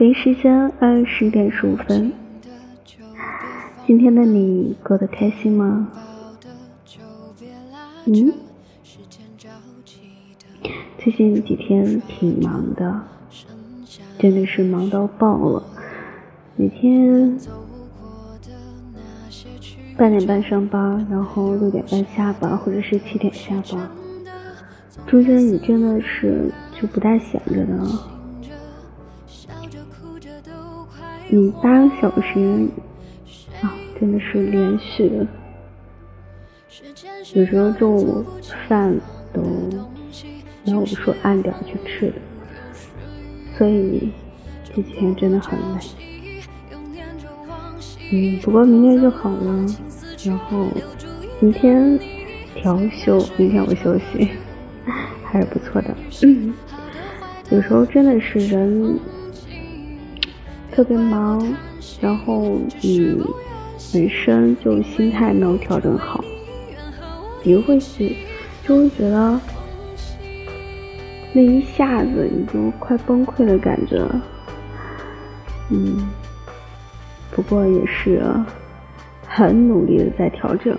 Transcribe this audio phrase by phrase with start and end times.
[0.00, 2.10] 北京时间二十点十五分，
[3.86, 5.88] 今天的你过得开心吗？
[8.06, 8.32] 嗯，
[10.96, 12.98] 最近几天挺忙的，
[14.18, 15.62] 真的是忙到爆了，
[16.56, 17.38] 每天
[19.98, 23.90] 八点半上班，然后六点半下班，或者是七点下班，
[25.06, 28.19] 中间你真的是就不带闲着的。
[31.32, 32.66] 你八个小时
[33.62, 35.24] 啊，真的是连续的，
[37.34, 38.24] 有时候中午
[38.68, 38.92] 饭
[39.32, 39.40] 都
[40.64, 42.14] 没有说按点去吃的，
[43.56, 44.10] 所以
[44.64, 45.78] 这几天真的很累。
[48.10, 49.66] 嗯，不过明天就好了，
[50.24, 50.66] 然后
[51.38, 51.96] 明天
[52.56, 54.30] 调休，明天我休息，
[55.22, 55.94] 还是不错的。
[57.50, 58.98] 有时候真的是人。
[60.72, 61.42] 特别忙，
[62.00, 63.22] 然后你
[63.92, 66.24] 本身就心态没有调整好，
[67.42, 68.16] 你会去
[68.66, 69.38] 就会觉得
[71.32, 74.04] 那一下子你就快崩溃的感觉。
[75.70, 76.08] 嗯，
[77.30, 78.22] 不过也是
[79.26, 80.76] 很努力的在调整，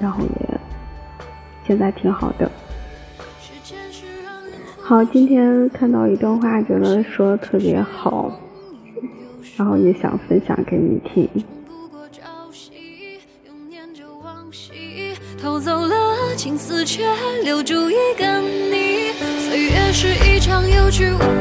[0.00, 0.60] 然后也
[1.66, 2.50] 现在挺好的。
[4.80, 8.36] 好，今天看到一段话，觉得说的特别好。
[9.62, 11.28] 然后也想分享给你听。
[15.40, 17.04] 偷走了青丝，却
[17.44, 19.12] 留住一个你。
[19.48, 21.31] 岁月是一场有去无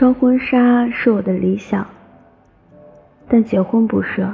[0.00, 1.86] 穿婚纱是我的理想，
[3.28, 4.26] 但结婚不是，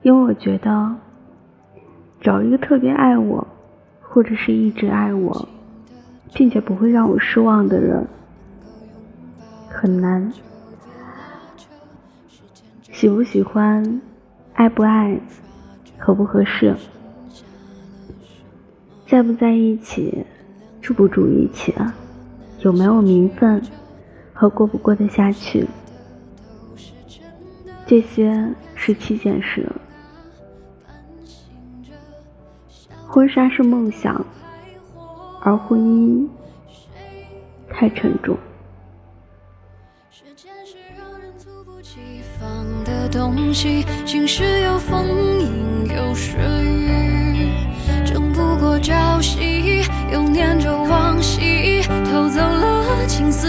[0.00, 0.96] 因为我觉得
[2.18, 3.46] 找一个特别爱我，
[4.00, 5.46] 或者是一直爱我，
[6.32, 8.06] 并且不会让我失望的人
[9.68, 10.32] 很难。
[12.90, 14.00] 喜不喜欢，
[14.54, 15.20] 爱不爱，
[15.98, 16.74] 合不合适，
[19.06, 20.24] 在不在一起，
[20.80, 21.94] 住不住一起啊？
[22.60, 23.62] 有没有名分
[24.32, 25.66] 和过不过得下去，
[27.86, 29.70] 这些是七件事。
[33.06, 34.24] 婚纱是梦想，
[35.40, 36.28] 而婚姻
[37.70, 38.36] 太沉重。
[40.10, 41.98] 时间是让人猝不及
[42.38, 45.27] 防的东西，晴时有风。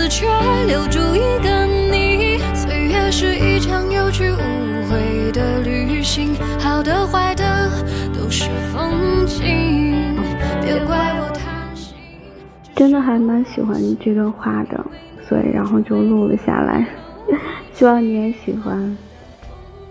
[0.10, 0.28] 却
[0.66, 2.40] 留住一个你。
[2.56, 4.36] 岁月是一场有去无
[4.90, 7.70] 回的旅行，好的坏的
[8.12, 10.18] 都是风景。
[10.62, 11.96] 别怪我贪心。
[12.76, 14.84] 真的还蛮喜欢这段话的，
[15.28, 16.88] 所以然后就录了下来，
[17.72, 18.98] 希望你也喜欢。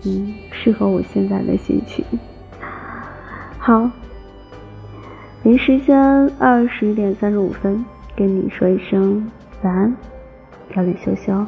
[0.05, 2.03] 嗯，适合我现在的心情。
[3.57, 3.89] 好，
[5.43, 5.97] 北京时间
[6.37, 7.85] 二十点三十五分。
[8.15, 9.93] 跟你说一声晚安，
[10.73, 11.45] 早点休息哦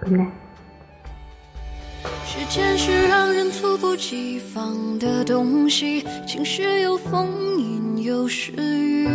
[0.00, 0.30] ，Good night。
[2.24, 7.28] 时间是让人猝不及防的东西，晴时有风，
[7.58, 9.06] 阴有时雨，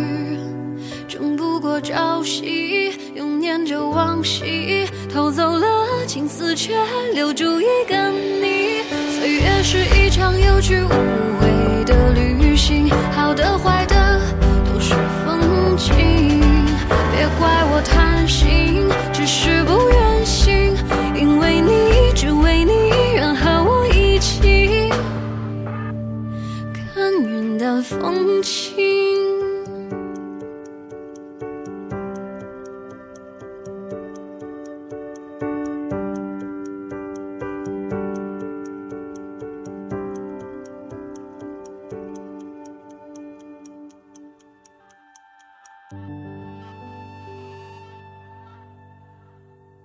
[1.08, 6.76] 争不过朝夕，又念着往昔，偷走了青丝，却
[7.14, 8.84] 留住一个你。
[9.18, 10.88] 岁月是一场有去无